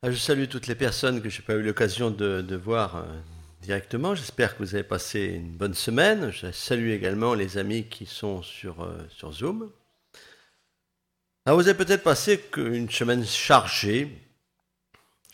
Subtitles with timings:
[0.00, 3.20] Ah, je salue toutes les personnes que je n'ai pas eu l'occasion de, voir euh,
[3.62, 4.14] directement.
[4.14, 6.30] J'espère que vous avez passé une bonne semaine.
[6.30, 9.72] Je salue également les amis qui sont sur, euh, Zoom.
[11.46, 14.16] Ah, vous avez peut-être passé une semaine chargée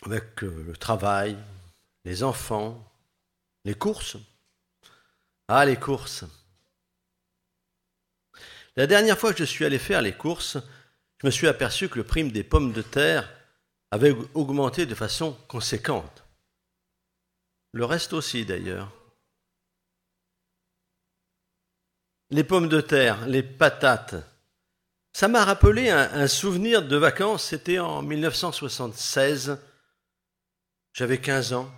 [0.03, 1.37] avec euh, le travail,
[2.03, 2.91] les enfants,
[3.65, 4.17] les courses.
[5.47, 6.25] Ah, les courses.
[8.75, 10.57] La dernière fois que je suis allé faire les courses,
[11.21, 13.31] je me suis aperçu que le prix des pommes de terre
[13.91, 16.23] avait augmenté de façon conséquente.
[17.73, 18.91] Le reste aussi d'ailleurs.
[22.31, 24.15] Les pommes de terre, les patates,
[25.15, 29.57] ça m'a rappelé un, souvenir de vacances, c'était en 1976.
[30.91, 31.71] J'avais 15 ans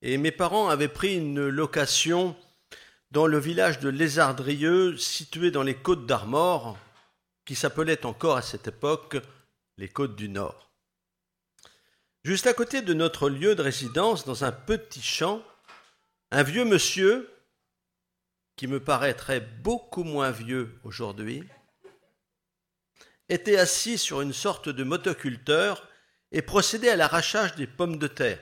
[0.00, 2.34] et mes parents avaient pris une location
[3.10, 6.78] dans le village de Lézardrieux, situé dans les côtes d'Armor,
[7.44, 9.18] qui s'appelait encore à cette époque
[9.76, 10.65] les côtes du Nord.
[12.26, 15.44] Juste à côté de notre lieu de résidence, dans un petit champ,
[16.32, 17.32] un vieux monsieur,
[18.56, 21.44] qui me paraîtrait beaucoup moins vieux aujourd'hui,
[23.28, 25.88] était assis sur une sorte de motoculteur
[26.32, 28.40] et procédait à l'arrachage des pommes de terre.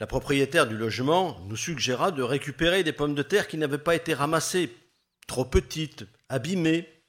[0.00, 3.94] La propriétaire du logement nous suggéra de récupérer des pommes de terre qui n'avaient pas
[3.94, 4.76] été ramassées,
[5.28, 7.04] trop petites, abîmées.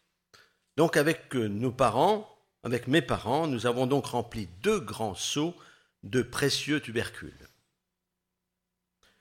[0.77, 2.34] Donc avec nos parents,
[2.65, 5.55] avec mes parents, nous avons donc rempli deux grands seaux
[6.01, 7.47] de précieux tubercules.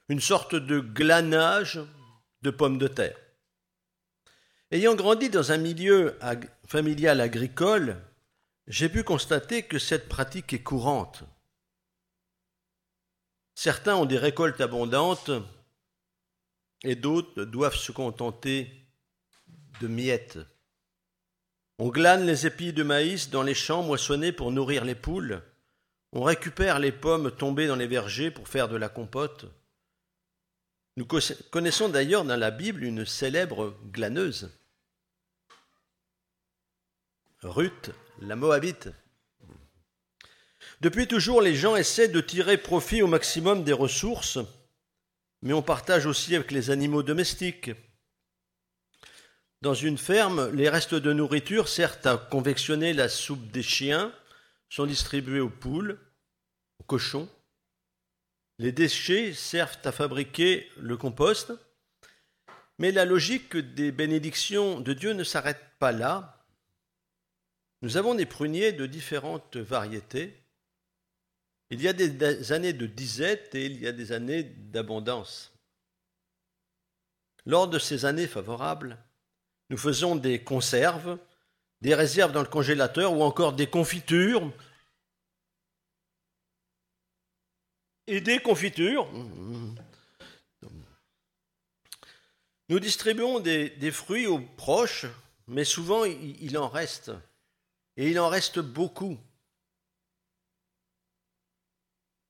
[0.08, 1.78] Une sorte de glanage
[2.40, 3.18] de pommes de terre.
[4.70, 6.18] Ayant grandi dans un milieu
[6.66, 8.00] familial agricole,
[8.66, 11.22] j'ai pu constater que cette pratique est courante.
[13.54, 15.30] Certains ont des récoltes abondantes
[16.82, 18.88] et d'autres doivent se contenter
[19.82, 20.38] de miettes.
[21.78, 25.42] On glane les épis de maïs dans les champs moissonnés pour nourrir les poules.
[26.12, 29.46] On récupère les pommes tombées dans les vergers pour faire de la compote.
[30.96, 31.06] Nous
[31.50, 34.50] connaissons d'ailleurs dans la Bible une célèbre glaneuse,
[37.42, 38.90] Ruth, la Moabite.
[40.80, 44.38] Depuis toujours, les gens essaient de tirer profit au maximum des ressources,
[45.42, 47.72] mais on partage aussi avec les animaux domestiques.
[49.64, 54.12] Dans une ferme, les restes de nourriture servent à convectionner la soupe des chiens,
[54.68, 55.98] sont distribués aux poules,
[56.80, 57.30] aux cochons.
[58.58, 61.54] Les déchets servent à fabriquer le compost.
[62.76, 66.44] Mais la logique des bénédictions de Dieu ne s'arrête pas là.
[67.80, 70.44] Nous avons des pruniers de différentes variétés.
[71.70, 75.54] Il y a des années de disette et il y a des années d'abondance.
[77.46, 78.98] Lors de ces années favorables,
[79.70, 81.18] nous faisons des conserves,
[81.80, 84.52] des réserves dans le congélateur ou encore des confitures.
[88.06, 89.08] Et des confitures.
[92.68, 95.06] Nous distribuons des, fruits aux proches,
[95.46, 97.12] mais souvent il en reste.
[97.96, 99.18] Et il en reste beaucoup.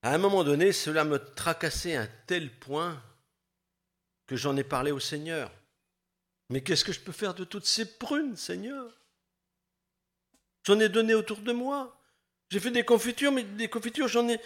[0.02, 3.02] À un moment donné, cela me tracassait un tel point
[4.26, 5.50] que j'en ai parlé au Seigneur.
[6.50, 8.90] Mais qu'est-ce que je peux faire de toutes ces prunes, Seigneur?
[10.64, 12.00] J'en ai donné autour de moi.
[12.50, 14.38] J'ai fait des confitures, mais des confitures, j'en ai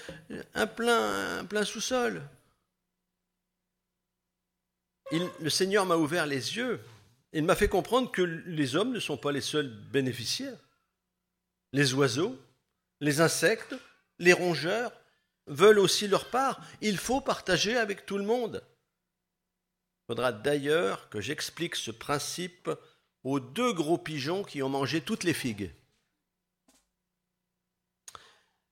[0.55, 2.23] un plein, un plein sous-sol.
[5.11, 6.81] le Seigneur m'a ouvert les yeux.
[7.33, 10.59] Il m'a fait comprendre que les hommes ne sont pas les seuls bénéficiaires.
[11.73, 12.39] Les oiseaux,
[13.01, 13.75] les insectes,
[14.19, 14.93] les rongeurs
[15.47, 16.61] veulent aussi leur part.
[16.81, 18.63] Il faut partager avec tout le monde.
[20.09, 22.71] Il faudra d'ailleurs que j'explique ce principe
[23.25, 25.71] aux deux gros pigeons qui ont mangé toutes les figues.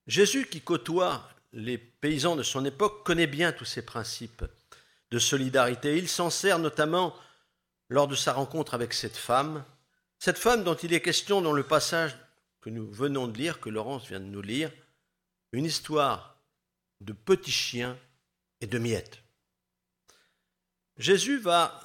[0.06, 4.46] Jésus, qui côtoie les paysans de son époque, connaît bien tous ces principes
[5.10, 5.98] de solidarité.
[5.98, 7.14] Il s'en sert notamment
[7.90, 9.62] lors de sa rencontre avec cette femme,
[10.18, 12.16] cette femme dont il est question dans le passage
[12.62, 14.72] que nous venons de lire, que Laurence vient de nous lire,
[15.52, 16.40] une histoire
[17.02, 17.98] de petits chiens
[18.62, 19.25] et de miettes.
[20.98, 21.80] Jésus va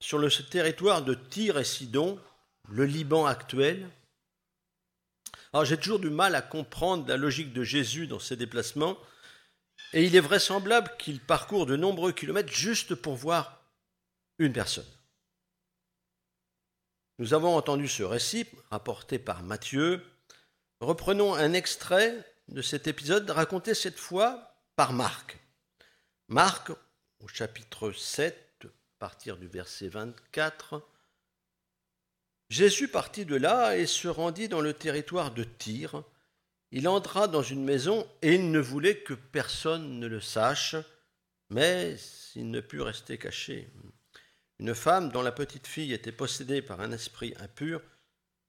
[0.00, 2.20] sur le territoire de Tyr et Sidon,
[2.68, 3.88] le Liban actuel.
[5.52, 8.98] Alors j'ai toujours du mal à comprendre la logique de Jésus dans ses déplacements,
[9.92, 13.62] et il est vraisemblable qu'il parcourt de nombreux kilomètres juste pour voir
[14.38, 14.86] une personne.
[17.18, 20.04] Nous avons entendu ce récit rapporté par Matthieu.
[20.80, 25.38] Reprenons un extrait de cet épisode raconté cette fois par Marc.
[26.28, 26.72] Marc,
[27.22, 30.86] au chapitre 7, à partir du verset 24,
[32.50, 36.02] Jésus partit de là et se rendit dans le territoire de Tyr.
[36.72, 40.76] Il entra dans une maison et il ne voulait que personne ne le sache,
[41.48, 41.96] mais
[42.34, 43.70] il ne put rester caché.
[44.58, 47.82] Une femme dont la petite fille était possédée par un esprit impur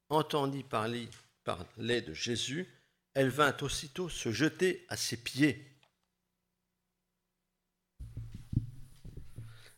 [0.10, 1.10] entendit parler,
[1.44, 2.68] parler de Jésus.
[3.14, 5.73] Elle vint aussitôt se jeter à ses pieds.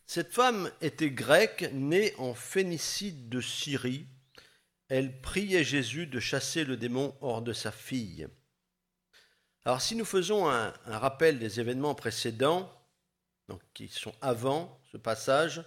[0.06, 4.06] Cette femme était grecque, née en Phénicie de Syrie
[4.88, 8.28] elle priait Jésus de chasser le démon hors de sa fille.
[9.64, 12.72] Alors si nous faisons un, rappel des événements précédents,
[13.74, 15.64] qui sont avant ce passage,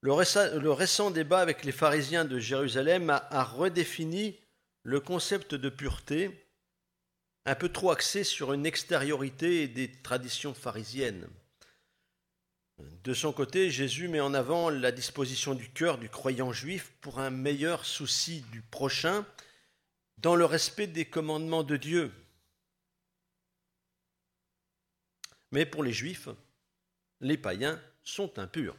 [0.00, 4.38] le récent, débat avec les pharisiens de Jérusalem a redéfini
[4.82, 6.48] le concept de pureté,
[7.44, 11.28] un peu trop axé sur une extériorité des traditions pharisiennes.
[12.78, 17.20] De son côté, Jésus met en avant la disposition du cœur du croyant juif pour
[17.20, 19.24] un meilleur souci du prochain
[20.18, 22.12] dans le respect des commandements de Dieu.
[25.52, 26.28] Mais pour les juifs,
[27.20, 28.76] les païens sont impurs.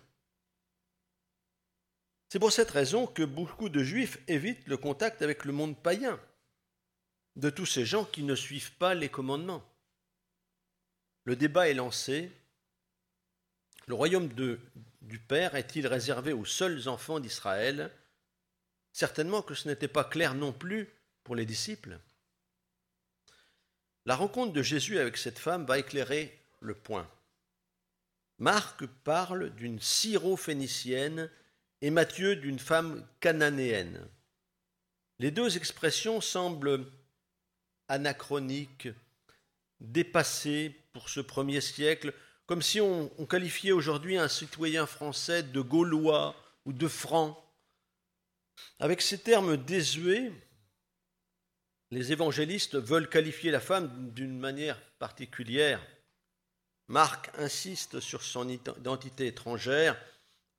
[2.29, 6.19] C'est pour cette raison que beaucoup de juifs évitent le contact avec le monde païen,
[7.37, 9.63] de tous ces gens qui ne suivent pas les commandements.
[11.23, 12.31] Le débat est lancé
[13.87, 14.27] le royaume
[15.01, 17.91] du Père est-il réservé aux seuls enfants d'Israël?
[18.91, 20.89] Certainement que ce n'était pas clair non plus
[21.23, 21.97] pour les disciples.
[24.05, 27.09] La rencontre de Jésus avec cette femme va éclairer le point.
[28.39, 31.29] Marc parle d'une syro-phénicienne
[31.81, 34.05] et Matthieu d'une femme cananéenne.
[35.19, 36.91] Les deux expressions semblent
[37.87, 38.89] anachroniques,
[39.79, 42.13] dépassées pour ce premier siècle,
[42.47, 46.33] comme si on, qualifiait aujourd'hui un citoyen français de gaulois
[46.65, 47.43] ou de franc.
[48.79, 50.31] Avec ces termes désuets,
[51.91, 55.85] les évangélistes veulent qualifier la femme d'une manière particulière.
[56.87, 60.01] Marc insiste sur son identité étrangère,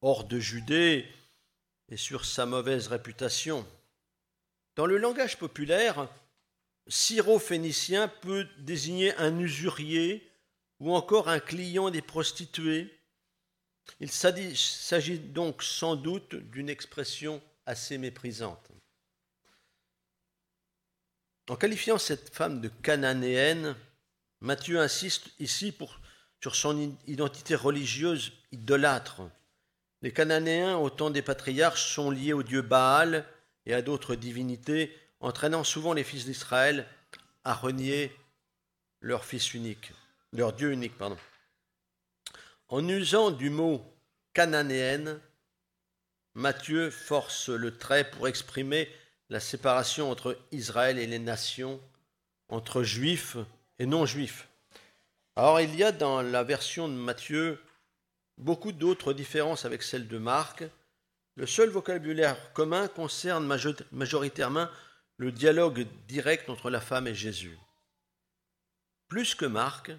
[0.03, 1.07] hors de Judée,
[1.89, 3.67] et sur sa mauvaise réputation.
[4.77, 6.07] Dans le langage populaire,
[6.87, 10.28] syro-phénicien peut désigner un usurier
[10.81, 12.95] ou encore un client des prostituées.
[14.01, 18.71] Il s'agit donc sans doute d'une expression assez méprisante.
[21.49, 23.75] En qualifiant cette femme de cananéenne,
[24.41, 25.75] Matthieu insiste ici
[26.41, 29.23] sur son identité religieuse idolâtre.
[30.03, 33.27] Les Cananéens, au temps des patriarches, sont liés au dieu Baal
[33.67, 36.87] et à d'autres divinités, entraînant souvent les fils d'Israël
[37.43, 38.15] à renier
[39.01, 39.93] leur fils unique
[40.33, 41.19] leur Dieu unique, pardon.
[42.69, 43.83] En usant du mot
[44.35, 45.21] cananéenne,
[46.35, 48.89] Matthieu force le trait pour exprimer
[49.31, 51.81] la séparation entre Israël et les nations,
[52.49, 53.37] entre juifs
[53.79, 54.49] et non-juifs.
[55.37, 57.61] Alors il y a dans la version de Matthieu
[58.37, 60.65] beaucoup d'autres différences avec celle de Marc.
[61.37, 63.47] Le seul vocabulaire commun concerne
[63.93, 64.69] majoritairement
[65.17, 67.59] le dialogue direct entre la femme et Jésus.
[69.09, 69.91] Plus que Marc,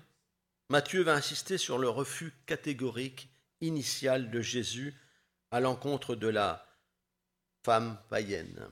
[0.71, 3.27] Matthieu va insister sur le refus catégorique
[3.59, 4.93] initial de Jésus
[5.49, 6.63] à l'encontre de la
[7.65, 8.69] femme païenne.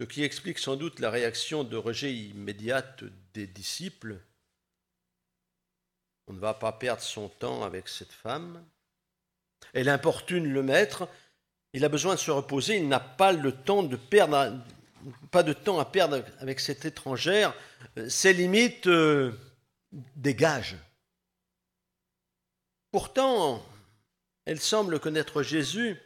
[0.00, 3.02] Ce qui explique sans doute la réaction de rejet immédiate
[3.34, 4.20] des disciples.
[6.28, 8.64] On ne va pas perdre son temps avec cette femme.
[9.72, 11.08] Elle importune le maître.
[11.72, 12.76] Il a besoin de se reposer.
[12.76, 14.62] Il n'a pas le temps de perdre,
[15.32, 17.52] pas de temps à perdre avec cette étrangère.
[18.08, 19.32] Ses limites euh,
[19.92, 20.76] dégage.
[22.90, 23.64] Pourtant,
[24.44, 25.96] elle semble connaître Jésus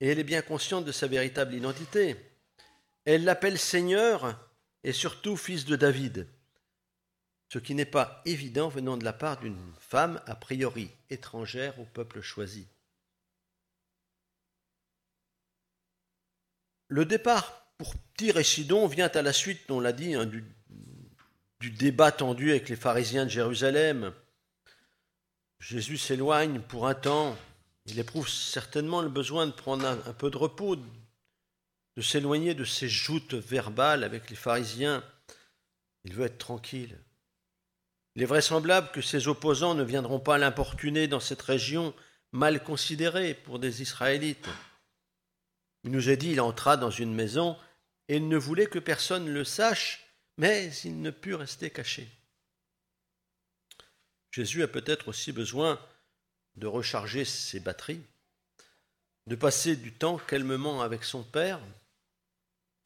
[0.00, 2.16] et elle est bien consciente de sa véritable identité.
[3.04, 4.38] Elle l'appelle Seigneur
[4.84, 6.26] et surtout fils de David,
[7.48, 11.84] ce qui n'est pas évident venant de la part d'une femme a priori étrangère au
[11.84, 12.66] peuple choisi.
[16.88, 20.44] Le départ pour Tyr et Sidon vient à la suite, on l'a dit, hein, du
[21.62, 24.12] du débat tendu avec les pharisiens de Jérusalem.
[25.60, 27.38] Jésus s'éloigne pour un temps.
[27.86, 32.88] Il éprouve certainement le besoin de prendre un, peu de repos, de s'éloigner de ces
[32.88, 35.04] joutes verbales avec les pharisiens.
[36.02, 36.98] Il veut être tranquille.
[38.16, 41.94] Il est vraisemblable que ses opposants ne viendront pas l'importuner dans cette région
[42.32, 44.48] mal considérée pour des Israélites.
[45.84, 47.56] Il nous est dit, il entra dans une maison
[48.08, 52.08] et il ne voulait que personne le sache mais il ne put rester caché.
[54.30, 55.78] Jésus a peut-être aussi besoin
[56.56, 58.02] de recharger ses batteries.
[59.28, 61.60] de passer du temps calmement avec son père.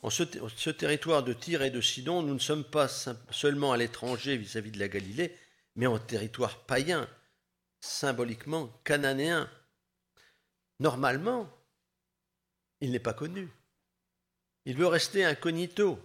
[0.03, 0.23] En ce,
[0.71, 2.89] territoire de Tyr et de Sidon, nous ne sommes pas
[3.31, 5.35] seulement à l'étranger vis-à-vis de la Galilée,
[5.77, 7.09] mais en territoire païen,
[7.81, 9.51] symboliquement cananéen.
[10.79, 11.51] Normalement,
[12.81, 13.49] il n'est pas connu.
[14.67, 15.99] Il veut rester incognito.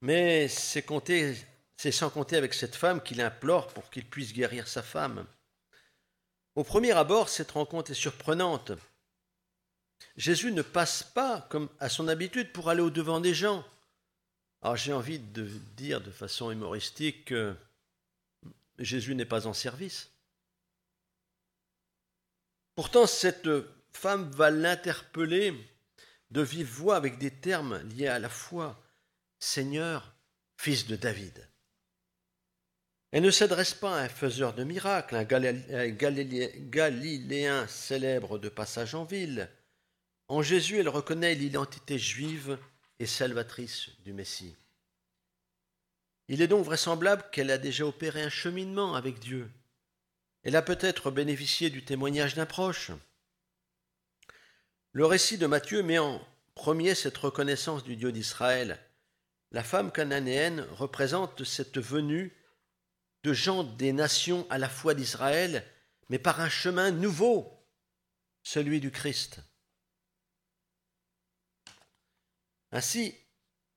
[0.00, 0.82] Mais c'est
[1.92, 5.26] sans compter avec cette femme qu'il implore pour qu'il puisse guérir sa femme.
[6.54, 8.72] Au premier abord, cette rencontre est surprenante.
[10.16, 13.64] Jésus ne passe pas, comme à son habitude, pour aller au-devant des gens.
[14.62, 15.44] Alors j'ai envie de
[15.76, 17.54] dire de façon humoristique que
[18.78, 20.10] Jésus n'est pas en service.
[22.74, 23.48] Pourtant, cette
[23.92, 25.54] femme va l'interpeller
[26.30, 28.80] de vive voix avec des termes liés à la foi.
[29.40, 30.14] Seigneur,
[30.56, 31.48] fils de David.
[33.12, 35.24] Elle ne s'adresse pas à un faiseur de miracles, un
[36.68, 39.48] Galiléen célèbre de passage en ville.
[40.26, 42.58] En Jésus, elle reconnaît l'identité juive
[42.98, 44.56] et salvatrice du Messie.
[46.26, 49.50] Il est donc vraisemblable qu'elle a déjà opéré un cheminement avec Dieu.
[50.42, 52.90] Elle a peut-être bénéficié du témoignage d'un proche.
[54.92, 56.20] Le récit de Matthieu met en
[56.54, 58.78] premier cette reconnaissance du Dieu d'Israël.
[59.50, 62.36] La femme cananéenne représente cette venue
[63.24, 65.64] de gens des nations à la foi d'Israël,
[66.08, 67.52] mais par un chemin nouveau,
[68.42, 69.40] celui du Christ.
[72.70, 73.14] Ainsi,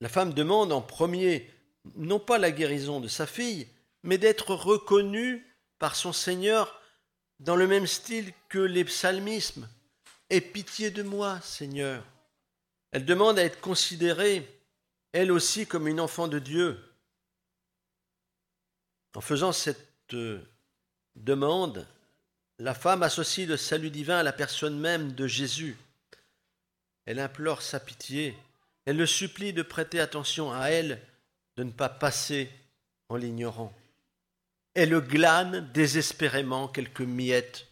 [0.01, 1.49] la femme demande en premier
[1.95, 3.67] non pas la guérison de sa fille,
[4.03, 5.45] mais d'être reconnue
[5.79, 6.81] par son Seigneur
[7.39, 9.67] dans le même style que les psalmismes.
[10.29, 12.05] Aie pitié de moi, Seigneur.
[12.91, 14.47] Elle demande à être considérée,
[15.13, 16.79] elle aussi, comme une enfant de Dieu.
[19.15, 20.41] En faisant cette euh,
[21.15, 21.85] demande,
[22.59, 25.77] la femme associe le salut divin à la personne même de Jésus.
[27.05, 28.37] Elle implore sa pitié,
[28.85, 31.01] elle le supplie de prêter attention à elle,
[31.57, 32.49] de ne pas passer
[33.09, 33.73] en l'ignorant.
[34.73, 37.67] Elle glane désespérément quelques miettes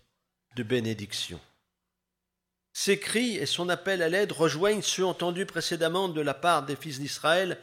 [0.55, 1.39] de bénédiction.
[2.81, 6.77] Ses cris et son appel à l'aide rejoignent ceux entendus précédemment de la part des
[6.77, 7.57] fils d'Israël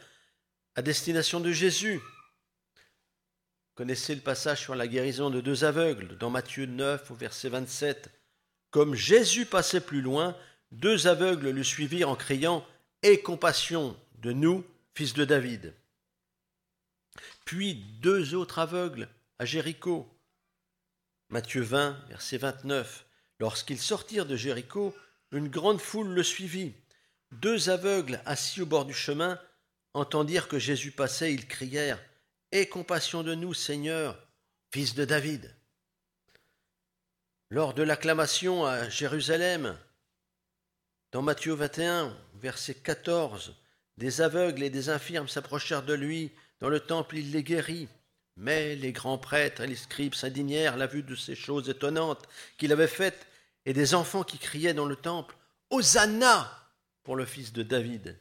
[0.75, 1.99] à destination de Jésus
[3.77, 8.09] connaissez le passage sur la guérison de deux aveugles dans Matthieu 9 au verset 27.
[8.71, 10.35] Comme Jésus passait plus loin,
[10.71, 12.65] deux aveugles le suivirent en criant
[13.03, 15.75] Aie compassion de nous, fils de David.
[17.45, 19.07] Puis deux autres aveugles
[19.37, 20.07] à Jéricho.
[21.29, 23.05] Matthieu 20, verset 29.
[23.39, 24.95] Lorsqu'ils sortirent de Jéricho,
[25.31, 26.73] une grande foule le suivit.
[27.31, 29.39] Deux aveugles assis au bord du chemin
[29.93, 31.99] entendirent que Jésus passait, ils crièrent
[32.51, 34.17] Aie compassion de nous, Seigneur,
[34.71, 35.53] fils de David.
[37.49, 39.77] Lors de l'acclamation à Jérusalem,
[41.11, 43.55] dans Matthieu 21, verset 14,
[43.97, 47.89] des aveugles et des infirmes s'approchèrent de lui, dans le temple il les guérit.
[48.37, 52.27] Mais les grands prêtres et les scribes s'indignèrent à la vue de ces choses étonnantes
[52.57, 53.27] qu'il avait faites,
[53.67, 55.35] et des enfants qui criaient dans le temple
[55.71, 56.71] Hosanna
[57.03, 58.17] pour le fils de David.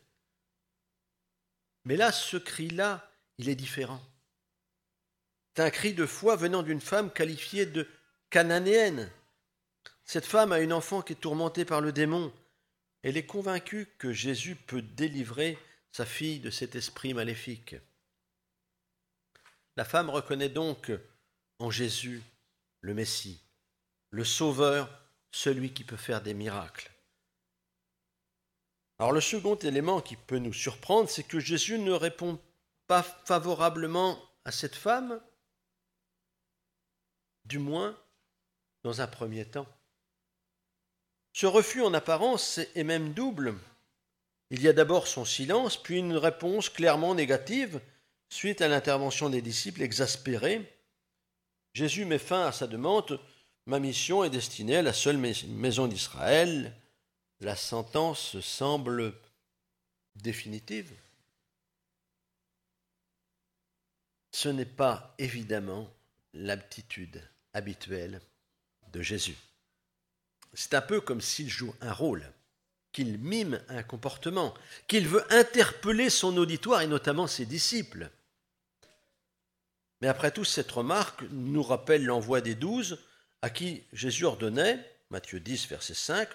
[1.84, 4.02] Mais là, ce cri-là, il est différent.
[5.54, 7.86] C'est un cri de foi venant d'une femme qualifiée de
[8.28, 9.08] cananéenne.
[10.04, 12.34] Cette femme a une enfant qui est tourmentée par le démon.
[13.02, 15.56] Elle est convaincue que Jésus peut délivrer
[15.92, 17.76] sa fille de cet esprit maléfique.
[19.76, 20.90] La femme reconnaît donc
[21.60, 22.20] en Jésus
[22.80, 23.40] le Messie,
[24.10, 26.90] le Sauveur, celui qui peut faire des miracles.
[28.98, 32.40] Alors le second élément qui peut nous surprendre, c'est que Jésus ne répond
[32.86, 35.20] pas favorablement à cette femme,
[37.44, 37.98] du moins
[38.82, 39.66] dans un premier temps.
[41.32, 43.54] Ce refus en apparence est même double.
[44.50, 47.80] Il y a d'abord son silence, puis une réponse clairement négative
[48.28, 50.72] suite à l'intervention des disciples exaspérés.
[51.74, 53.20] Jésus met fin à sa demande.
[53.66, 56.72] Ma mission est destinée à la seule maison d'Israël.
[57.40, 59.12] La sentence semble
[60.14, 60.92] définitive.
[64.30, 65.92] Ce n'est pas évidemment
[66.32, 68.20] l'aptitude habituel
[68.92, 69.36] de Jésus.
[70.54, 72.32] C'est un peu comme s'il joue un rôle,
[72.92, 74.54] qu'il mime un comportement,
[74.86, 78.10] qu'il veut interpeller son auditoire et notamment ses disciples.
[80.00, 82.98] Mais après tout, cette remarque nous rappelle l'envoi des douze
[83.46, 86.28] à qui Jésus ordonnait, Matthieu 10, verset 5,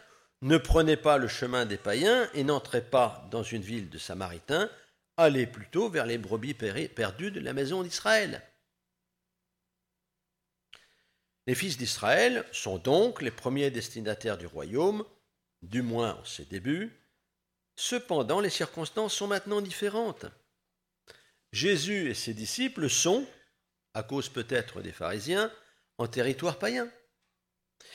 [0.43, 4.71] Ne prenez pas le chemin des païens et n'entrez pas dans une ville de Samaritains,
[5.17, 8.41] allez plutôt vers les brebis perdues de la maison d'Israël.
[11.47, 15.03] Les fils d'Israël sont donc les premiers destinataires du royaume,
[15.63, 16.97] du moins en ses débuts.
[17.75, 20.27] Cependant, les circonstances sont maintenant différentes.
[21.51, 23.27] Jésus et ses disciples sont,
[23.93, 25.51] à cause peut-être des pharisiens,
[25.97, 26.89] en territoire païen.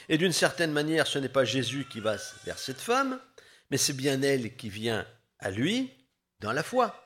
[0.08, 3.20] Et d'une certaine manière, ce n'est pas Jésus qui va vers cette femme,
[3.70, 5.06] mais c'est bien elle qui vient
[5.38, 5.92] à lui
[6.40, 7.02] dans la foi.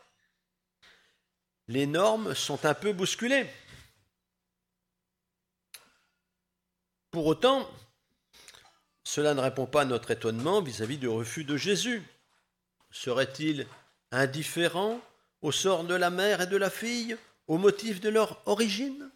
[1.69, 3.49] Les normes sont un peu bousculées.
[7.11, 7.69] Pour autant,
[9.03, 12.03] cela ne répond pas à notre étonnement vis-à-vis du refus de Jésus.
[12.91, 13.67] Serait-il
[14.13, 15.01] indifférent
[15.43, 19.11] au sort de la mère et de la fille, au motif de leur origine?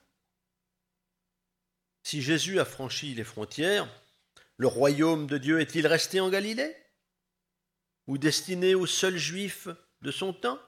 [2.05, 3.89] Si Jésus a franchi les frontières,
[4.59, 6.77] le royaume de Dieu est-il resté en Galilée
[8.07, 9.69] Ou destiné aux seuls juifs
[10.03, 10.61] de son temps?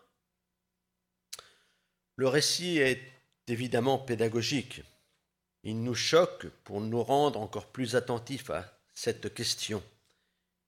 [2.17, 3.03] Le récit est
[3.49, 4.81] évidemment pédagogique.
[5.63, 9.83] Il nous choque pour nous rendre encore plus attentifs à cette question.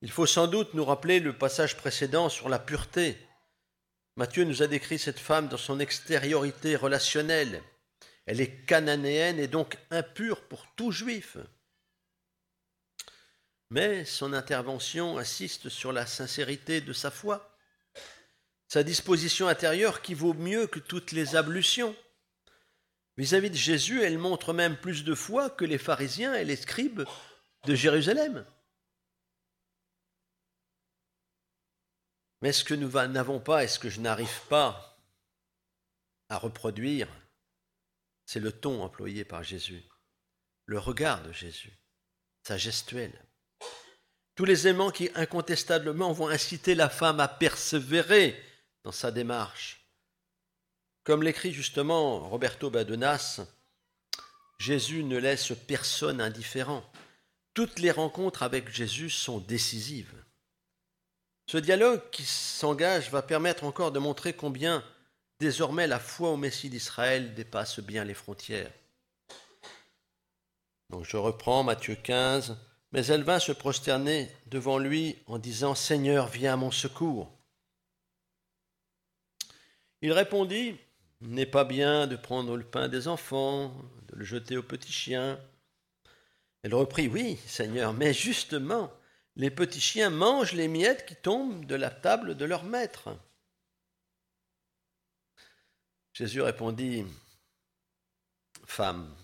[0.02, 3.16] Il faut sans doute nous rappeler le passage précédent sur la pureté.
[4.16, 7.62] Matthieu nous a décrit cette femme dans son extériorité relationnelle.
[8.28, 11.38] Elle est cananéenne et donc impure pour tout juif.
[13.70, 17.58] Mais son intervention insiste sur la sincérité de sa foi,
[18.66, 21.96] sa disposition intérieure qui vaut mieux que toutes les ablutions.
[23.16, 27.04] Vis-à-vis de Jésus, elle montre même plus de foi que les pharisiens et les scribes
[27.64, 28.44] de Jérusalem.
[32.42, 34.98] Mais ce que nous n'avons pas et ce que je n'arrive pas
[36.28, 37.08] à reproduire,
[38.28, 39.82] c'est le ton employé par Jésus,
[40.66, 41.72] le regard de Jésus,
[42.42, 43.24] sa gestuelle.
[44.34, 48.38] Tous les aimants qui incontestablement vont inciter la femme à persévérer
[48.84, 49.88] dans sa démarche,
[51.04, 53.40] comme l'écrit justement Roberto Badenas,
[54.58, 56.84] Jésus ne laisse personne indifférent.
[57.54, 60.22] Toutes les rencontres avec Jésus sont décisives.
[61.46, 64.84] Ce dialogue qui s'engage va permettre encore de montrer combien
[65.40, 68.70] désormais la foi au Messie d'Israël dépasse bien les frontières.
[70.90, 72.56] Donc je reprends Matthieu 15.
[72.92, 77.30] Mais elle vint se prosterner devant lui en disant Seigneur, viens à mon secours.
[80.00, 80.76] Il répondit
[81.20, 83.74] n'est pas bien de prendre le pain des enfants,
[84.08, 85.38] de le jeter aux petits chiens.
[86.62, 88.92] Elle reprit, oui, Seigneur, mais justement,
[89.34, 93.08] les petits chiens mangent les miettes qui tombent de la table de leur maître.
[96.12, 97.04] Jésus répondit,
[98.66, 99.14] Femme,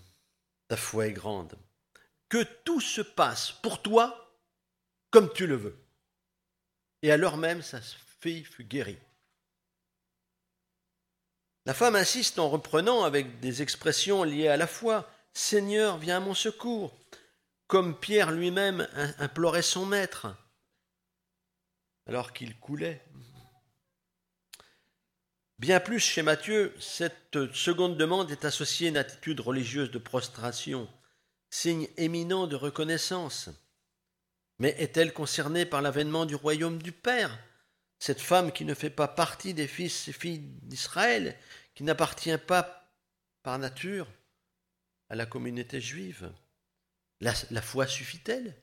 [0.67, 1.57] ta foi est grande,
[2.29, 4.21] que tout se passe pour toi
[5.11, 5.77] comme tu le veux.
[7.01, 8.97] Et à l'heure même, sa fille fut guérie.
[11.65, 16.21] La femme insiste en reprenant avec des expressions liées à la foi Seigneur, viens à
[16.21, 16.95] mon secours,
[17.67, 18.87] comme Pierre lui-même
[19.19, 20.27] implorait son maître
[22.07, 23.01] alors qu'il coulait.
[25.57, 30.89] Bien plus chez Matthieu, cette seconde demande est associée à une attitude religieuse de prostration,
[31.49, 33.49] signe éminent de reconnaissance.
[34.59, 37.39] Mais est-elle concernée par l'avènement du royaume du Père
[37.99, 41.39] cette femme qui ne fait pas partie des fils et filles d'Israël,
[41.73, 42.91] qui n'appartient pas
[43.41, 44.07] par nature
[45.09, 46.29] à la communauté juive?
[47.21, 48.53] La, la foi suffit-elle?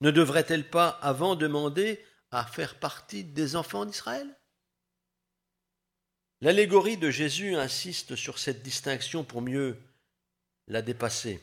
[0.00, 4.34] Ne devrait-elle pas avant demander à faire partie des enfants d'Israël?
[6.44, 9.78] L'allégorie de Jésus insiste sur cette distinction pour mieux
[10.68, 11.40] la dépasser.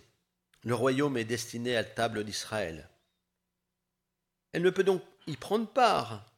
[0.63, 2.87] Le royaume est destiné à la table d'Israël.
[4.51, 6.31] Elle ne peut donc y prendre part,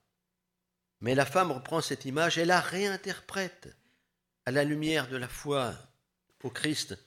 [1.01, 3.67] mais la femme reprend cette image et la réinterprète
[4.45, 5.73] à la lumière de la foi
[6.41, 6.97] au Christ.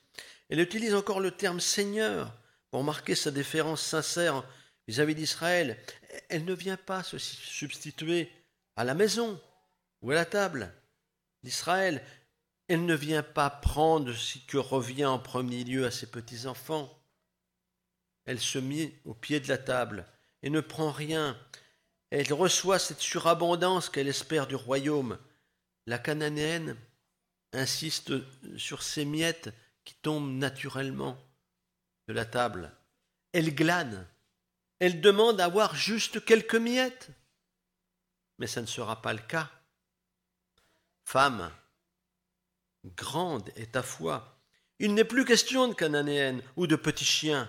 [0.51, 2.35] Elle utilise encore le terme Seigneur
[2.71, 4.45] pour marquer sa déférence sincère
[4.89, 5.79] vis-à-vis d'Israël.
[6.29, 8.31] Elle ne vient pas se substituer
[8.77, 9.41] à la maison
[10.03, 10.71] ou à la table
[11.47, 12.05] d'Israël.
[12.69, 16.93] Elle ne vient pas prendre ce que revient en premier lieu à ses petits-enfants.
[18.25, 20.05] Elle se mit au pied de la table
[20.43, 21.39] et ne prend rien
[22.11, 25.19] elle reçoit cette surabondance qu'elle espère du royaume.
[25.87, 26.77] La cananéenne
[27.53, 28.13] insiste
[28.57, 29.51] sur ces miettes
[29.85, 31.19] qui tombent naturellement
[32.09, 32.73] de la table.
[33.33, 34.07] Elle glane.
[34.79, 37.09] Elle demande à avoir juste quelques miettes.
[38.39, 39.51] Mais ça ne sera pas le cas.
[41.07, 41.53] Femme,
[42.85, 44.43] grande est ta foi.
[44.81, 47.49] Il n'est plus question de cananéenne ou de petits chiens.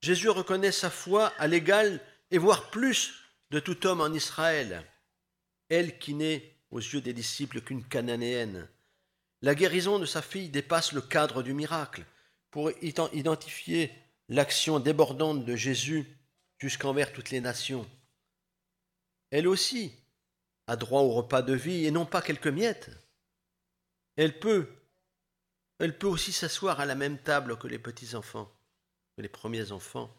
[0.00, 2.00] Jésus reconnaît sa foi à l'égal
[2.30, 3.12] et voire plus
[3.50, 4.82] de tout homme en Israël,
[5.68, 8.66] elle qui n'est aux yeux des disciples qu'une cananéenne.
[9.42, 12.06] La guérison de sa fille dépasse le cadre du miracle
[12.50, 13.92] pour identifier
[14.30, 16.06] l'action débordante de Jésus
[16.56, 17.86] jusqu'envers toutes les nations.
[19.30, 19.92] elle aussi,
[20.66, 22.90] a droit au repas de vie et non pas quelques miettes.
[24.16, 24.68] Elle peut,
[25.78, 28.50] elle peut aussi s'asseoir à la même table que les petits enfants,
[29.16, 30.14] que les premiers enfants,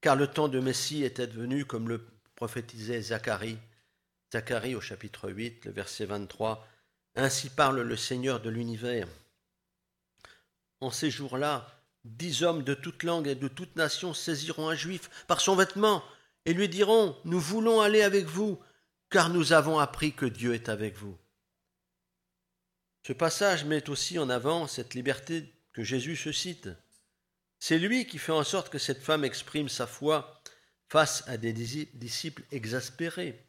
[0.00, 3.58] car le temps de Messie était venu comme le prophétisait Zacharie.
[4.32, 6.66] Zacharie au chapitre 8, le verset 23.
[7.14, 9.08] Ainsi parle le Seigneur de l'univers.
[10.80, 11.66] En ces jours-là,
[12.04, 16.04] dix hommes de toute langue et de toute nation saisiront un juif par son vêtement
[16.44, 18.60] et lui diront Nous voulons aller avec vous,
[19.16, 21.16] car nous avons appris que Dieu est avec vous.
[23.06, 26.68] Ce passage met aussi en avant cette liberté que Jésus se cite.
[27.58, 30.38] C'est lui qui fait en sorte que cette femme exprime sa foi
[30.90, 33.42] face à des disciples exaspérés.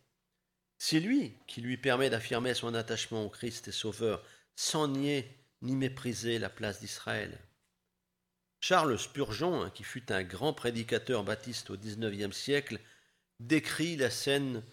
[0.77, 4.23] C'est lui qui lui permet d'affirmer son attachement au Christ et Sauveur
[4.56, 5.30] sans nier
[5.62, 7.38] ni mépriser la place d'Israël.
[8.62, 12.80] Charles Spurgeon, hein, qui fut un grand prédicateur baptiste au XIXe siècle,
[13.41, 14.63] décrit la scène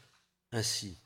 [0.54, 0.98] ainsi.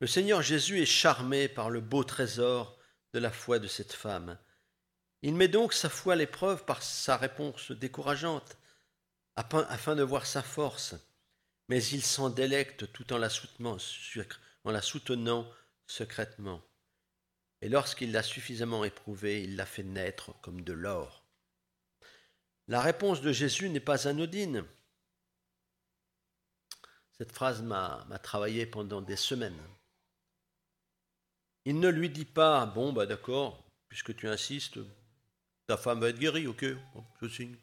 [0.00, 2.78] Le Seigneur Jésus est charmé par le beau trésor
[3.12, 4.38] de la foi de cette femme.
[5.22, 8.56] Il met donc sa foi à l'épreuve par sa réponse décourageante,
[9.34, 10.94] afin de voir sa force,
[11.68, 13.78] mais il s'en délecte tout en la soutenant,
[15.86, 16.62] secrètement.
[17.60, 21.24] Et lorsqu'il l'a suffisamment éprouvée, il l'a fait naître comme de l'or.
[22.68, 24.64] La réponse de Jésus n'est pas anodine.
[27.18, 29.60] Cette phrase m'a travaillé pendant des semaines.
[31.64, 34.78] Il ne lui dit pas Bon, bah d'accord, puisque tu insistes,
[35.66, 36.64] ta femme va être guérie, ok,
[37.20, 37.56] je signe.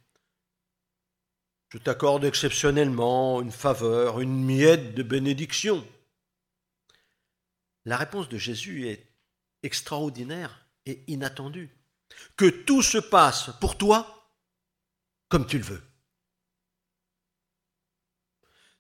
[1.70, 5.86] Je t'accorde exceptionnellement une faveur, une miette de bénédiction.
[7.86, 9.08] La réponse de Jésus est
[9.64, 11.70] extraordinaire et inattendue.
[12.38, 14.12] Que tout se passe pour toi
[15.30, 15.84] comme tu le veux.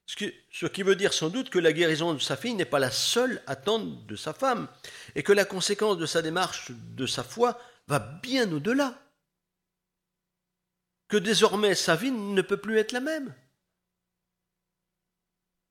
[0.06, 2.92] Ce qui, veut dire sans doute que la guérison de sa fille n'est pas la
[2.92, 4.68] seule attente de sa femme,
[5.16, 9.02] et que la conséquence de sa démarche, de sa foi, va bien au-delà.
[11.08, 13.34] Que désormais sa vie ne peut plus être la même.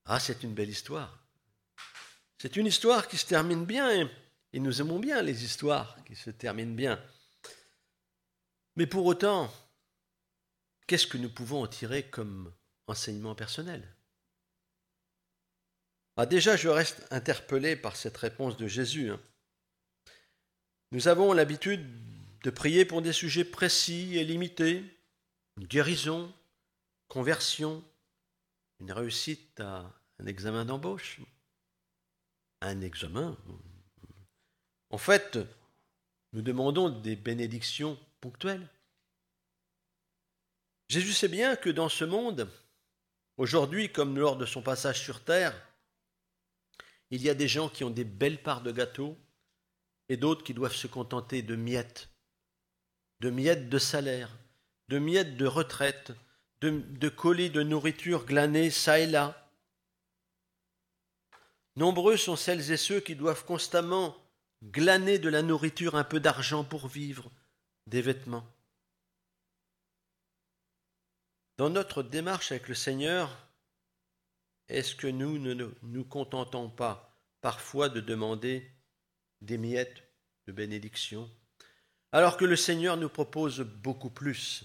[0.06, 1.24] Ah, c'est une belle histoire.
[2.38, 4.10] C'est une histoire qui se termine bien,
[4.52, 7.00] et nous aimons bien les histoires qui se terminent bien.
[8.76, 9.52] Mais pour autant,
[10.88, 12.52] qu'est-ce que nous pouvons en tirer comme
[12.88, 13.93] enseignement personnel?
[16.16, 19.11] Ah, déjà, je reste interpellé par cette réponse de Jésus.
[19.11, 19.20] Hein.
[20.92, 21.85] Nous avons l'habitude
[22.42, 24.85] de prier pour des sujets précis et limités,
[25.59, 26.33] guérison,
[27.09, 27.83] conversion,
[28.81, 31.20] une réussite à un examen d'embauche,
[32.61, 33.37] un examen?
[34.90, 35.38] En fait,
[36.33, 38.68] nous demandons des bénédictions ponctuelles.
[40.88, 42.48] Jésus sait bien que dans ce monde,
[43.37, 45.55] aujourd'hui comme lors de son passage sur terre,
[47.14, 49.16] il y a des gens qui ont des belles parts de gâteau
[50.09, 52.11] et d'autres qui doivent se contenter de miettes,
[53.20, 54.37] de miettes de salaire,
[54.88, 56.12] de miettes de retraite,
[56.61, 59.50] de, colis de nourriture glanés çà et là.
[61.77, 64.16] Nombreux sont celles et ceux qui doivent constamment
[64.62, 67.31] glaner de la nourriture, un peu d'argent pour vivre,
[67.87, 68.46] des vêtements.
[71.59, 73.43] Dans notre démarche avec le Seigneur,
[74.68, 78.70] est-ce que nous ne nous contentons pas parfois de demander
[79.40, 80.03] des miettes
[80.46, 81.31] de bénédiction,
[82.12, 84.64] alors que le Seigneur nous propose beaucoup plus?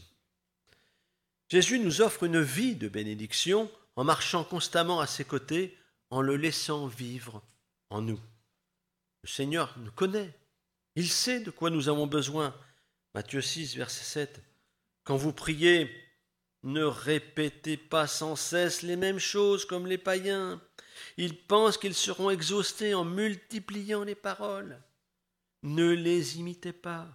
[1.50, 5.78] Jésus nous offre une vie de bénédiction en marchant constamment à ses côtés,
[6.12, 7.42] en le laissant vivre
[7.90, 8.20] en nous.
[9.24, 10.34] Le Seigneur nous connaît,
[10.96, 12.56] il sait de quoi nous avons besoin.
[13.14, 14.42] Matthieu 6, verset 7.
[15.04, 15.90] Quand vous priez,
[16.64, 20.62] ne répétez pas sans cesse les mêmes choses comme les païens.
[21.18, 24.82] Ils pensent qu'ils seront exhaustés en multipliant les paroles.
[25.64, 27.08] Ne les imitez pas,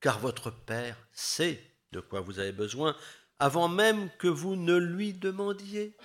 [0.00, 2.96] car votre Père sait de quoi vous avez besoin
[3.38, 5.96] avant même que vous ne lui demandiez.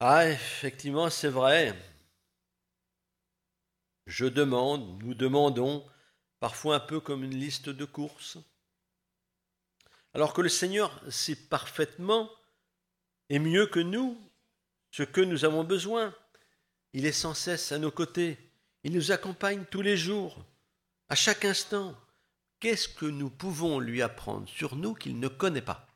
[0.00, 1.74] Ah, effectivement, c'est vrai.
[4.06, 5.88] Je demande, nous demandons,
[6.40, 8.38] parfois un peu comme une liste de courses
[10.16, 12.30] alors que le Seigneur sait parfaitement
[13.28, 14.18] et mieux que nous
[14.90, 16.14] ce que nous avons besoin.
[16.94, 18.38] Il est sans cesse à nos côtés.
[18.82, 20.42] Il nous accompagne tous les jours,
[21.10, 21.94] à chaque instant.
[22.60, 25.86] Qu'est-ce que nous pouvons lui apprendre sur nous qu'il ne connaît pas?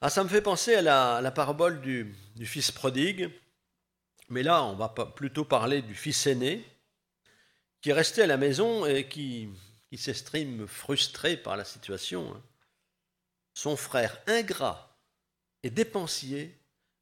[0.00, 0.80] Ah, Ça me fait penser à
[1.20, 3.30] la, parabole du, du, fils prodigue,
[4.30, 6.64] mais là on va plutôt parler du fils aîné
[7.82, 9.50] qui est resté à la maison et qui
[9.90, 12.32] qui s'estime frustré par la situation.
[12.32, 12.42] Hein.
[13.54, 14.96] Son frère ingrat
[15.64, 16.56] et dépensier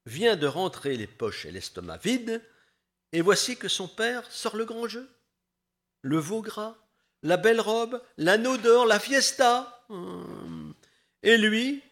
[0.07, 2.43] vient de rentrer les poches et l'estomac vides,
[3.13, 5.09] et voici que son père sort le grand jeu.
[6.01, 6.77] Le veau gras,
[7.23, 9.85] la belle robe, l'anneau d'or, la fiesta.
[9.91, 10.75] Hum.
[11.23, 11.83] Et lui,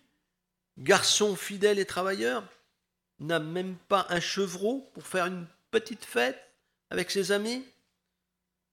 [0.79, 2.43] garçon fidèle et travailleur,
[3.19, 6.41] n'a même pas un chevreau pour faire une petite fête
[6.91, 7.65] avec ses amis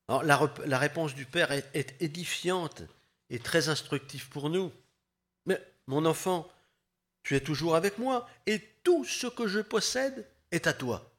[0.09, 2.83] La, réponse du père est, est édifiante
[3.29, 4.71] et très instructive pour nous.
[5.45, 6.51] Mais mon enfant,
[7.23, 11.09] tu es toujours avec moi et tout ce que je possède est à toi.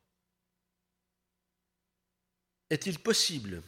[2.70, 3.62] Est-il possible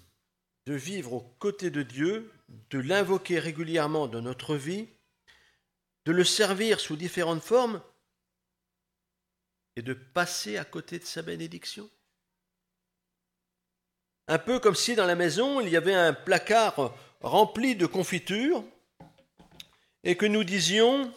[0.67, 2.33] de vivre aux côtés de Dieu,
[2.71, 4.89] de l'invoquer régulièrement dans notre vie,
[6.05, 7.83] de le servir sous différentes formes
[9.77, 11.89] et de passer à côté de sa bénédiction?
[14.29, 18.65] Un peu comme si dans la maison il y avait un placard rempli de confitures
[20.03, 21.12] et que nous disions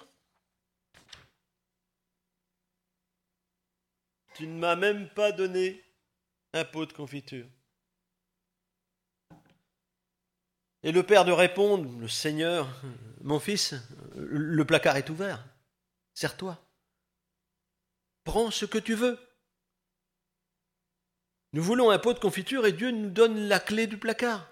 [4.35, 5.83] Tu ne m'as même pas donné
[6.53, 7.45] un pot de confiture.
[10.81, 12.69] Et le père de répondre, le Seigneur,
[13.21, 13.75] mon fils,
[14.15, 15.43] le placard est ouvert,
[16.13, 16.57] sers-toi.
[18.23, 19.19] Prends ce que tu veux.
[21.53, 24.47] Nous voulons un pot de confiture et Dieu nous donne la clé du placard.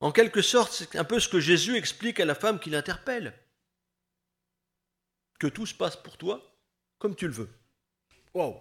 [0.00, 3.38] En quelque sorte, c'est un peu ce que Jésus explique à la femme qui l'interpelle.
[5.38, 6.48] Que tout se passe pour toi
[6.98, 7.50] comme tu le veux.
[8.34, 8.60] Wow.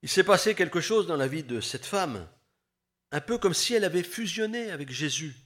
[0.00, 2.26] Il s'est passé quelque chose dans la vie de cette femme,
[3.10, 5.36] un peu comme si elle avait fusionné avec Jésus.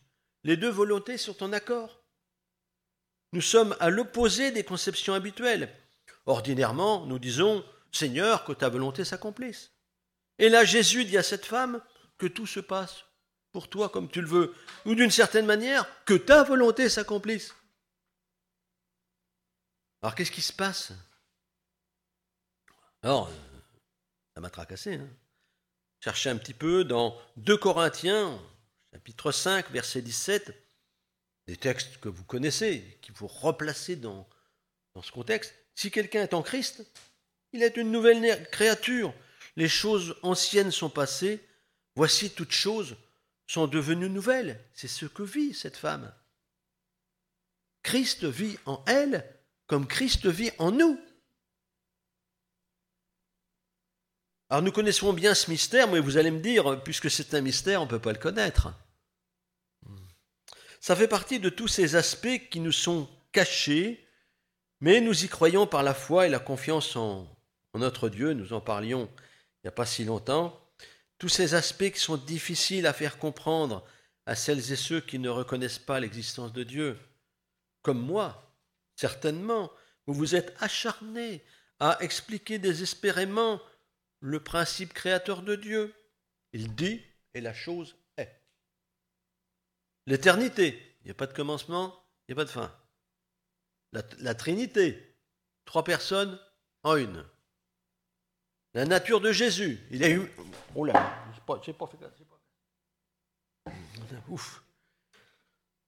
[0.44, 2.04] Les deux volontés sont en accord.
[3.32, 5.68] Nous sommes à l'opposé des conceptions habituelles.
[6.26, 7.64] Ordinairement, nous disons
[7.96, 9.72] Seigneur, que ta volonté s'accomplisse.
[10.38, 11.80] Et là, Jésus dit à cette femme
[12.18, 13.04] que tout se passe
[13.52, 14.54] pour toi comme tu le veux,
[14.84, 17.54] ou d'une certaine manière, que ta volonté s'accomplisse.
[20.02, 20.92] Alors qu'est-ce qui se passe?
[23.02, 23.30] Alors,
[24.34, 24.96] ça m'a tracassé.
[24.96, 25.08] Hein.
[26.00, 28.38] Cherchez un petit peu dans 2 Corinthiens,
[28.92, 30.52] chapitre 5, verset 17,
[31.46, 34.28] des textes que vous connaissez, qu'il faut replacer dans,
[34.94, 35.54] dans ce contexte.
[35.74, 36.84] Si quelqu'un est en Christ,
[37.56, 39.14] il est une nouvelle créature.
[39.56, 41.42] Les choses anciennes sont passées,
[41.94, 42.96] voici toutes choses
[43.46, 44.60] sont devenues nouvelles.
[44.74, 46.12] C'est ce que vit cette femme.
[47.82, 49.24] Christ vit en elle
[49.66, 51.00] comme Christ vit en nous.
[54.50, 57.80] Alors nous connaissons bien ce mystère, mais vous allez me dire, puisque c'est un mystère,
[57.80, 58.72] on ne peut pas le connaître.
[60.80, 64.06] Ça fait partie de tous ces aspects qui nous sont cachés,
[64.80, 67.35] mais nous y croyons par la foi et la confiance en,
[67.78, 69.08] notre Dieu, nous en parlions
[69.66, 70.60] il n'y a pas si longtemps.
[71.18, 73.84] Tous ces aspects qui sont difficiles à faire comprendre
[74.26, 76.98] à celles et ceux qui ne reconnaissent pas l'existence de Dieu.
[77.82, 78.52] Comme moi,
[78.94, 79.72] certainement,
[80.06, 81.42] vous vous êtes acharnés
[81.80, 83.60] à expliquer désespérément
[84.20, 85.94] le principe créateur de Dieu.
[86.52, 87.02] Il dit
[87.34, 88.42] et la chose est.
[90.06, 92.74] L'éternité, il n'y a pas de commencement, il n'y a pas de fin.
[93.92, 95.16] La, Trinité,
[95.64, 96.38] trois personnes
[96.82, 97.24] en une.
[98.76, 100.30] La nature de Jésus, il a eu.
[100.74, 101.24] Oh là,
[101.64, 103.72] j'ai pas, fait ça.
[104.28, 104.62] Ouf.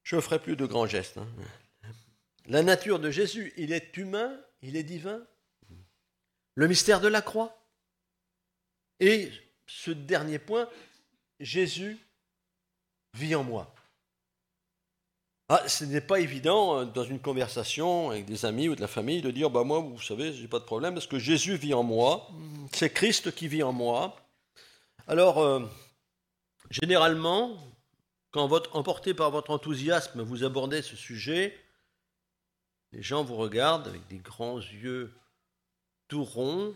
[0.03, 1.19] Je ferai plus de grands gestes.
[1.19, 1.29] Hein.
[2.47, 5.23] La nature de Jésus, il est humain, il est divin.
[6.55, 7.63] Le mystère de la croix,
[9.01, 9.31] et
[9.67, 10.67] ce dernier point,
[11.41, 11.99] Jésus
[13.13, 13.75] vit en moi.
[15.51, 18.87] Ah, ce n'est pas évident euh, dans une conversation avec des amis ou de la
[18.87, 21.73] famille de dire bah moi vous savez j'ai pas de problème parce que Jésus vit
[21.73, 22.29] en moi,
[22.73, 24.15] c'est Christ qui vit en moi.
[25.07, 25.61] Alors euh,
[26.71, 27.57] généralement
[28.31, 31.59] quand votre, emporté par votre enthousiasme vous abordez ce sujet,
[32.93, 35.15] les gens vous regardent avec des grands yeux
[36.09, 36.75] tout ronds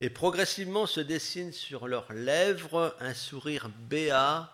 [0.00, 4.52] et progressivement se dessine sur leurs lèvres un sourire béat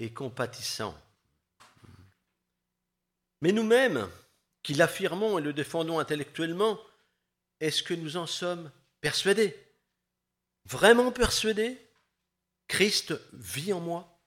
[0.00, 0.96] et compatissant.
[3.40, 4.10] Mais nous-mêmes,
[4.62, 6.78] qui l'affirmons et le défendons intellectuellement,
[7.60, 9.56] est-ce que nous en sommes persuadés?
[10.66, 11.78] Vraiment persuadés?
[12.68, 14.20] Christ vit en moi?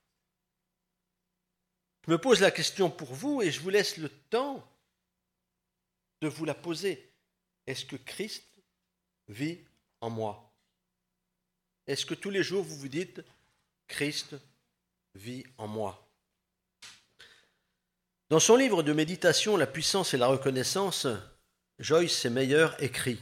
[2.06, 4.68] Je me pose la question pour vous et je vous laisse le temps
[6.22, 7.12] de vous la poser.
[7.66, 8.46] Est-ce que Christ
[9.30, 9.60] vit
[10.02, 10.52] en moi?
[11.88, 13.22] Est-ce que tous les jours vous vous dites,
[13.88, 14.36] Christ
[15.16, 16.03] vit en moi?
[18.34, 21.06] Dans son livre de méditation La puissance et la reconnaissance,
[21.78, 23.20] Joyce meilleur écrit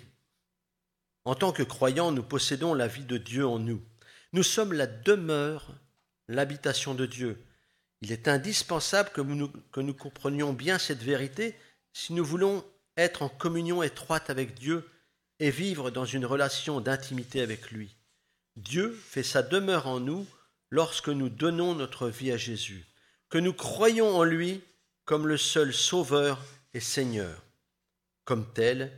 [1.25, 3.81] En tant que croyants, nous possédons la vie de Dieu en nous.
[4.31, 5.75] Nous sommes la demeure,
[6.29, 7.43] l'habitation de Dieu.
[7.99, 11.57] Il est indispensable que nous, que nous comprenions bien cette vérité
[11.91, 12.63] si nous voulons
[12.95, 14.89] être en communion étroite avec Dieu
[15.39, 17.97] et vivre dans une relation d'intimité avec lui.
[18.55, 20.25] Dieu fait sa demeure en nous
[20.69, 22.85] lorsque nous donnons notre vie à Jésus,
[23.29, 24.63] que nous croyons en lui
[25.11, 26.41] comme le seul Sauveur
[26.73, 27.43] et Seigneur.
[28.23, 28.93] Comme tel,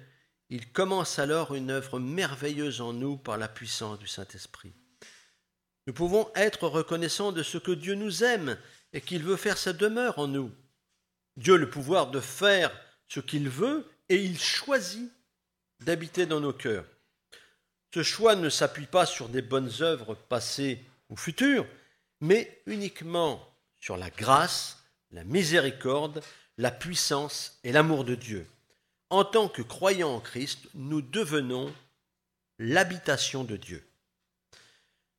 [0.51, 4.75] il commence alors une œuvre merveilleuse en nous par la puissance du Saint-Esprit.
[5.87, 8.59] Nous pouvons être reconnaissants de ce que Dieu nous aime
[8.93, 10.51] et qu'il veut faire sa demeure en nous.
[11.35, 12.71] Dieu a le pouvoir de faire
[13.07, 15.11] ce qu'il veut et il choisit
[15.79, 16.85] d'habiter dans nos cœurs.
[17.91, 21.65] Ce choix ne s'appuie pas sur des bonnes œuvres passées ou futures,
[22.21, 24.82] mais uniquement sur la grâce,
[25.13, 26.21] la miséricorde,
[26.57, 28.47] la puissance et l'amour de Dieu.
[29.09, 31.73] En tant que croyants en Christ, nous devenons
[32.57, 33.87] l'habitation de Dieu.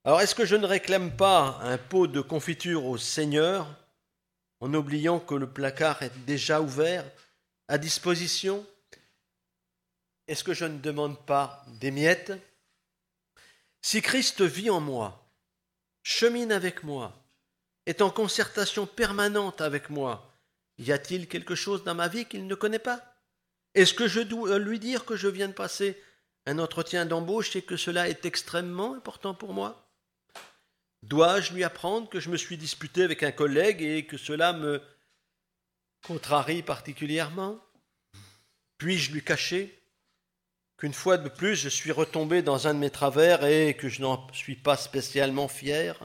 [0.04, 3.66] Alors, est-ce que je ne réclame pas un pot de confiture au Seigneur
[4.60, 7.04] en oubliant que le placard est déjà ouvert,
[7.68, 8.66] à disposition?
[10.26, 12.32] Est-ce que je ne demande pas des miettes?
[13.80, 15.24] Si Christ vit en moi,
[16.02, 17.23] chemine avec moi,
[17.86, 20.34] est en concertation permanente avec moi,
[20.78, 23.00] y a-t-il quelque chose dans ma vie qu'il ne connaît pas?
[23.74, 26.00] Est-ce que je dois lui dire que je viens de passer
[26.46, 29.88] un entretien d'embauche et que cela est extrêmement important pour moi?
[31.02, 34.80] Dois-je lui apprendre que je me suis disputé avec un collègue et que cela me
[36.06, 37.58] contrarie particulièrement?
[38.78, 39.78] Puis-je lui cacher
[40.78, 44.00] qu'une fois de plus je suis retombé dans un de mes travers et que je
[44.00, 45.98] n'en suis pas spécialement fier?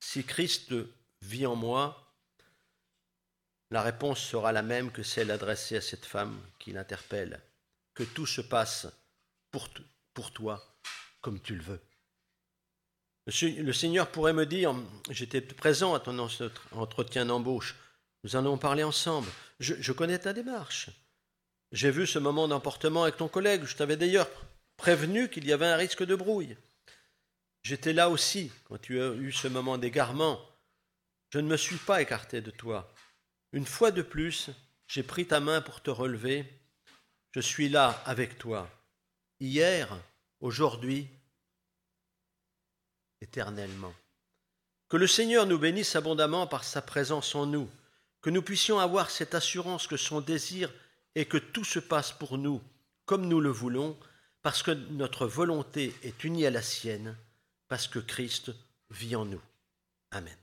[0.00, 0.74] Si Christ
[1.22, 2.14] vit en moi,
[3.70, 7.40] la réponse sera la même que celle adressée à cette femme qui l'interpelle.
[7.94, 8.88] Que tout se passe
[9.50, 9.68] pour,
[10.32, 10.66] toi
[11.20, 11.80] comme tu le veux.
[13.26, 14.74] Le Seigneur pourrait me dire,
[15.10, 16.18] j'étais présent à ton
[16.72, 17.76] entretien d'embauche,
[18.24, 19.28] nous en avons parlé ensemble,
[19.60, 20.90] je connais ta démarche,
[21.72, 23.64] j'ai vu ce moment d'emportement avec ton collègue.
[23.64, 24.28] Je t'avais d'ailleurs
[24.76, 26.56] prévenu qu'il y avait un risque de brouille.
[27.62, 30.40] J'étais là aussi quand tu as eu ce moment d'égarement.
[31.30, 32.92] Je ne me suis pas écarté de toi.
[33.52, 34.50] Une fois de plus,
[34.86, 36.44] j'ai pris ta main pour te relever.
[37.32, 38.68] Je suis là avec toi.
[39.38, 39.88] Hier,
[40.40, 41.08] aujourd'hui,
[43.20, 43.94] éternellement.
[44.88, 47.70] Que le Seigneur nous bénisse abondamment par sa présence en nous,
[48.22, 50.72] que nous puissions avoir cette assurance que son désir
[51.14, 52.60] et que tout se passe pour nous
[53.10, 53.98] comme nous le voulons,
[54.40, 57.16] parce que notre volonté est unie à la sienne,
[57.70, 58.50] parce que Christ
[58.90, 59.40] vit en nous.
[60.10, 60.39] Amen.